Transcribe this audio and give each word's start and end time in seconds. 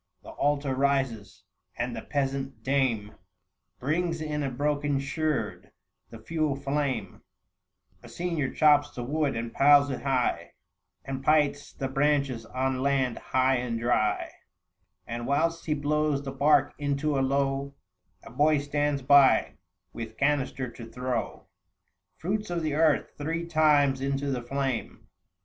The 0.23 0.29
altar 0.31 0.73
rises, 0.73 1.43
and 1.77 1.95
the 1.95 2.01
peasant 2.01 2.63
dame 2.63 3.09
690 3.77 3.79
Brings 3.79 4.19
in 4.19 4.41
a 4.41 4.49
broken 4.49 4.99
sherd 4.99 5.69
the 6.09 6.17
fuel 6.17 6.55
flame; 6.55 7.21
A 8.01 8.09
senior 8.09 8.51
chops 8.51 8.89
the 8.89 9.03
wood 9.03 9.35
and 9.35 9.53
piles 9.53 9.91
it 9.91 10.01
high, 10.01 10.53
And 11.05 11.23
pights 11.23 11.71
the 11.71 11.87
branches 11.87 12.47
on 12.47 12.81
land 12.81 13.19
high 13.19 13.57
and 13.57 13.79
dry; 13.79 14.31
And 15.05 15.27
whilst 15.27 15.67
he 15.67 15.75
blows 15.75 16.23
the 16.23 16.31
bark 16.31 16.73
into 16.79 17.15
a 17.15 17.21
lowe, 17.21 17.75
A 18.23 18.31
boy 18.31 18.57
stands 18.57 19.03
by, 19.03 19.53
with 19.93 20.17
canister, 20.17 20.67
to 20.69 20.83
throw 20.87 21.45
695 22.15 22.15
Fruits 22.19 22.49
of 22.49 22.63
the 22.63 22.73
earth 22.73 23.11
three 23.19 23.45
times 23.45 24.01
into 24.01 24.31
the 24.31 24.41
flame. 24.41 25.05